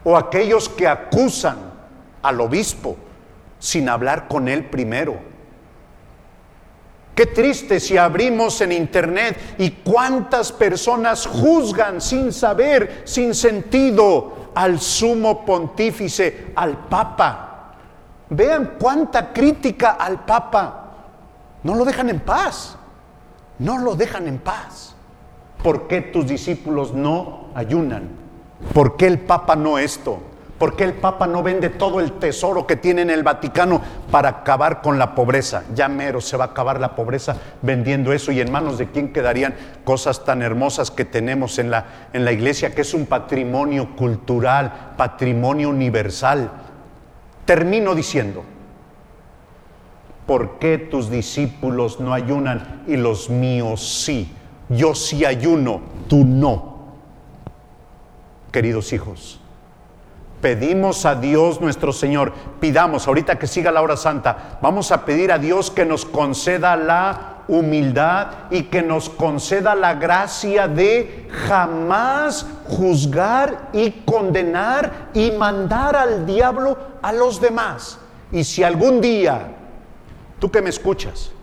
O 0.03 0.17
aquellos 0.17 0.69
que 0.69 0.87
acusan 0.87 1.57
al 2.23 2.41
obispo 2.41 2.97
sin 3.59 3.89
hablar 3.89 4.27
con 4.27 4.47
Él 4.47 4.65
primero. 4.65 5.19
Qué 7.17 7.25
triste 7.25 7.79
si 7.79 7.97
abrimos 7.97 8.61
en 8.61 8.71
internet 8.71 9.55
y 9.57 9.71
cuántas 9.71 10.51
personas 10.51 11.25
juzgan 11.25 11.99
sin 11.99 12.31
saber, 12.31 13.01
sin 13.05 13.33
sentido, 13.33 14.51
al 14.53 14.79
sumo 14.79 15.43
pontífice, 15.43 16.51
al 16.55 16.77
papa. 16.87 17.73
Vean 18.29 18.75
cuánta 18.79 19.33
crítica 19.33 19.93
al 19.93 20.25
papa. 20.25 20.91
No 21.63 21.73
lo 21.73 21.85
dejan 21.85 22.11
en 22.11 22.19
paz. 22.19 22.77
No 23.57 23.79
lo 23.79 23.95
dejan 23.95 24.27
en 24.27 24.37
paz. 24.37 24.93
¿Por 25.63 25.87
qué 25.87 26.01
tus 26.01 26.27
discípulos 26.27 26.93
no 26.93 27.47
ayunan? 27.55 28.09
¿Por 28.75 28.95
qué 28.95 29.07
el 29.07 29.17
papa 29.21 29.55
no 29.55 29.79
esto? 29.79 30.19
¿Por 30.57 30.75
qué 30.75 30.85
el 30.85 30.93
Papa 30.93 31.27
no 31.27 31.43
vende 31.43 31.69
todo 31.69 31.99
el 31.99 32.13
tesoro 32.13 32.65
que 32.65 32.75
tiene 32.75 33.03
en 33.03 33.11
el 33.11 33.21
Vaticano 33.21 33.79
para 34.09 34.29
acabar 34.29 34.81
con 34.81 34.97
la 34.97 35.13
pobreza? 35.13 35.63
Ya 35.75 35.87
mero 35.87 36.19
se 36.19 36.35
va 36.35 36.45
a 36.45 36.47
acabar 36.47 36.79
la 36.79 36.95
pobreza 36.95 37.37
vendiendo 37.61 38.11
eso 38.11 38.31
y 38.31 38.41
en 38.41 38.51
manos 38.51 38.79
de 38.79 38.87
quién 38.87 39.13
quedarían 39.13 39.53
cosas 39.83 40.25
tan 40.25 40.41
hermosas 40.41 40.89
que 40.89 41.05
tenemos 41.05 41.59
en 41.59 41.69
la, 41.69 41.85
en 42.11 42.25
la 42.25 42.31
iglesia, 42.31 42.73
que 42.73 42.81
es 42.81 42.95
un 42.95 43.05
patrimonio 43.05 43.95
cultural, 43.95 44.93
patrimonio 44.97 45.69
universal. 45.69 46.49
Termino 47.45 47.93
diciendo, 47.93 48.43
¿por 50.25 50.57
qué 50.57 50.79
tus 50.79 51.11
discípulos 51.11 51.99
no 51.99 52.13
ayunan 52.13 52.83
y 52.87 52.97
los 52.97 53.29
míos 53.29 54.01
sí? 54.03 54.33
Yo 54.69 54.95
sí 54.95 55.23
ayuno, 55.23 55.81
tú 56.07 56.25
no. 56.25 56.77
Queridos 58.51 58.91
hijos, 58.91 59.39
Pedimos 60.47 61.05
a 61.05 61.15
Dios 61.15 61.59
nuestro 61.59 61.91
Señor, 61.91 62.31
pidamos, 62.61 63.05
ahorita 63.05 63.37
que 63.37 63.47
siga 63.47 63.69
la 63.69 63.81
hora 63.81 63.97
santa, 63.97 64.57
vamos 64.61 64.93
a 64.93 65.03
pedir 65.03 65.29
a 65.33 65.37
Dios 65.37 65.69
que 65.69 65.83
nos 65.83 66.05
conceda 66.05 66.77
la 66.77 67.43
humildad 67.49 68.27
y 68.49 68.63
que 68.63 68.81
nos 68.81 69.09
conceda 69.09 69.75
la 69.75 69.95
gracia 69.95 70.69
de 70.69 71.27
jamás 71.49 72.45
juzgar 72.65 73.71
y 73.73 73.91
condenar 74.05 75.09
y 75.13 75.31
mandar 75.31 75.97
al 75.97 76.25
diablo 76.25 76.77
a 77.01 77.11
los 77.11 77.41
demás. 77.41 77.99
Y 78.31 78.45
si 78.45 78.63
algún 78.63 79.01
día, 79.01 79.49
tú 80.39 80.49
que 80.49 80.61
me 80.61 80.69
escuchas, 80.69 81.33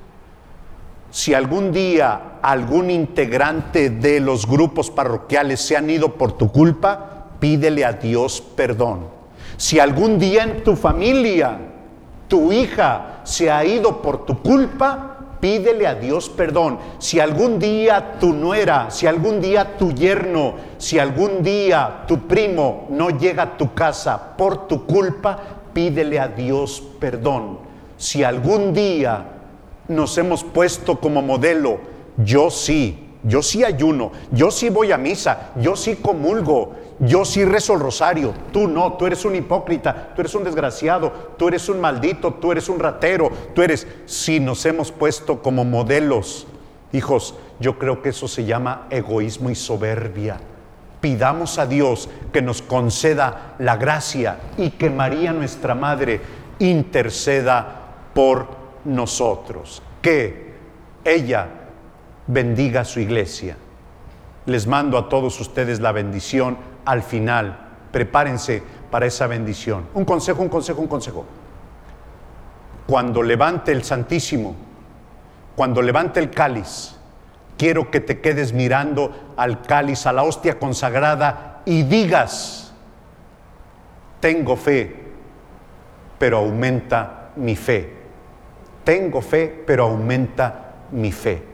si 1.10 1.34
algún 1.34 1.72
día 1.72 2.38
algún 2.40 2.90
integrante 2.90 3.90
de 3.90 4.18
los 4.20 4.46
grupos 4.46 4.90
parroquiales 4.90 5.60
se 5.60 5.76
han 5.76 5.90
ido 5.90 6.14
por 6.14 6.38
tu 6.38 6.50
culpa, 6.50 7.13
pídele 7.44 7.84
a 7.84 7.92
Dios 7.92 8.40
perdón. 8.40 9.00
Si 9.58 9.78
algún 9.78 10.18
día 10.18 10.44
en 10.44 10.64
tu 10.64 10.76
familia 10.76 11.58
tu 12.26 12.50
hija 12.52 13.20
se 13.24 13.50
ha 13.50 13.62
ido 13.66 14.00
por 14.00 14.24
tu 14.24 14.40
culpa, 14.40 15.18
pídele 15.40 15.86
a 15.86 15.94
Dios 15.94 16.30
perdón. 16.30 16.78
Si 16.98 17.20
algún 17.20 17.58
día 17.58 18.14
tu 18.18 18.32
nuera, 18.32 18.90
si 18.90 19.06
algún 19.06 19.42
día 19.42 19.76
tu 19.76 19.92
yerno, 19.92 20.54
si 20.78 20.98
algún 20.98 21.42
día 21.42 22.04
tu 22.08 22.20
primo 22.20 22.86
no 22.88 23.10
llega 23.10 23.42
a 23.42 23.56
tu 23.58 23.74
casa 23.74 24.38
por 24.38 24.66
tu 24.66 24.86
culpa, 24.86 25.38
pídele 25.74 26.18
a 26.18 26.28
Dios 26.28 26.82
perdón. 26.98 27.58
Si 27.98 28.24
algún 28.24 28.72
día 28.72 29.22
nos 29.88 30.16
hemos 30.16 30.42
puesto 30.44 30.98
como 30.98 31.20
modelo, 31.20 31.78
yo 32.16 32.48
sí, 32.48 33.03
yo 33.24 33.42
sí 33.42 33.64
ayuno, 33.64 34.12
yo 34.30 34.50
sí 34.50 34.68
voy 34.68 34.92
a 34.92 34.98
misa, 34.98 35.50
yo 35.56 35.76
sí 35.76 35.96
comulgo, 35.96 36.74
yo 36.98 37.24
sí 37.24 37.44
rezo 37.44 37.72
el 37.72 37.80
rosario, 37.80 38.34
tú 38.52 38.68
no, 38.68 38.92
tú 38.92 39.06
eres 39.06 39.24
un 39.24 39.34
hipócrita, 39.34 40.12
tú 40.14 40.20
eres 40.20 40.34
un 40.34 40.44
desgraciado, 40.44 41.10
tú 41.38 41.48
eres 41.48 41.68
un 41.68 41.80
maldito, 41.80 42.34
tú 42.34 42.52
eres 42.52 42.68
un 42.68 42.78
ratero, 42.78 43.30
tú 43.54 43.62
eres... 43.62 43.86
Si 44.04 44.40
nos 44.40 44.64
hemos 44.66 44.92
puesto 44.92 45.42
como 45.42 45.64
modelos, 45.64 46.46
hijos, 46.92 47.34
yo 47.60 47.78
creo 47.78 48.02
que 48.02 48.10
eso 48.10 48.28
se 48.28 48.44
llama 48.44 48.86
egoísmo 48.90 49.48
y 49.48 49.54
soberbia. 49.54 50.38
Pidamos 51.00 51.58
a 51.58 51.66
Dios 51.66 52.08
que 52.32 52.42
nos 52.42 52.62
conceda 52.62 53.56
la 53.58 53.76
gracia 53.76 54.38
y 54.56 54.70
que 54.70 54.90
María 54.90 55.32
nuestra 55.32 55.74
Madre 55.74 56.20
interceda 56.58 58.10
por 58.14 58.48
nosotros. 58.84 59.82
Que 60.00 60.54
ella 61.04 61.63
bendiga 62.26 62.82
a 62.82 62.84
su 62.84 63.00
iglesia. 63.00 63.56
Les 64.46 64.66
mando 64.66 64.98
a 64.98 65.08
todos 65.08 65.40
ustedes 65.40 65.80
la 65.80 65.92
bendición 65.92 66.58
al 66.84 67.02
final. 67.02 67.68
Prepárense 67.92 68.62
para 68.90 69.06
esa 69.06 69.26
bendición. 69.26 69.86
Un 69.94 70.04
consejo, 70.04 70.42
un 70.42 70.48
consejo, 70.48 70.80
un 70.80 70.88
consejo. 70.88 71.24
Cuando 72.86 73.22
levante 73.22 73.72
el 73.72 73.82
Santísimo, 73.84 74.54
cuando 75.56 75.80
levante 75.80 76.20
el 76.20 76.30
cáliz, 76.30 76.96
quiero 77.56 77.90
que 77.90 78.00
te 78.00 78.20
quedes 78.20 78.52
mirando 78.52 79.34
al 79.36 79.62
cáliz, 79.62 80.06
a 80.06 80.12
la 80.12 80.24
hostia 80.24 80.58
consagrada 80.58 81.62
y 81.64 81.84
digas, 81.84 82.74
tengo 84.20 84.56
fe, 84.56 85.04
pero 86.18 86.38
aumenta 86.38 87.30
mi 87.36 87.56
fe. 87.56 88.04
Tengo 88.84 89.22
fe, 89.22 89.64
pero 89.66 89.84
aumenta 89.84 90.72
mi 90.90 91.10
fe. 91.10 91.53